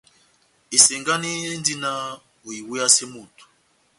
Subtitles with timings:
[0.75, 2.01] Esengani endi náh
[2.47, 3.43] oiweyase moto.